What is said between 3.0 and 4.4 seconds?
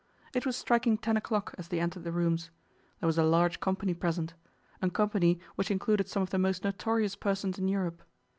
was a large company present